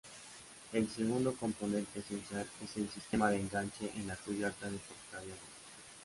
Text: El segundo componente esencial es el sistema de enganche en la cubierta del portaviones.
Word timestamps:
El 0.73 0.89
segundo 0.89 1.35
componente 1.35 1.99
esencial 1.99 2.47
es 2.63 2.75
el 2.75 2.89
sistema 2.89 3.29
de 3.29 3.39
enganche 3.39 3.91
en 3.95 4.07
la 4.07 4.15
cubierta 4.15 4.65
del 4.65 4.79
portaviones. 4.79 5.37